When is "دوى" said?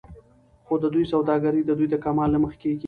0.93-1.05, 1.79-1.87